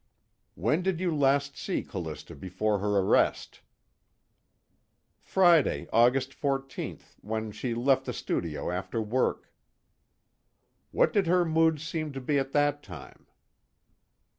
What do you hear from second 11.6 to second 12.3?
seem to